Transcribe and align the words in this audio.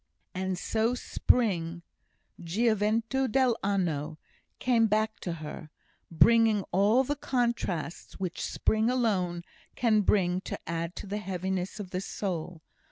And 0.33 0.57
so 0.57 0.95
spring 0.95 1.83
(gioventu 2.43 3.27
dell'anno) 3.31 4.17
came 4.57 4.87
back 4.87 5.19
to 5.19 5.33
her, 5.33 5.69
bringing 6.09 6.63
all 6.71 7.03
the 7.03 7.15
contrasts 7.15 8.17
which 8.19 8.41
spring 8.41 8.89
alone 8.89 9.43
can 9.75 10.01
bring 10.01 10.41
to 10.41 10.57
add 10.67 10.95
to 10.95 11.05
the 11.05 11.19
heaviness 11.19 11.79
of 11.79 11.91
the 11.91 12.01
soul. 12.01 12.63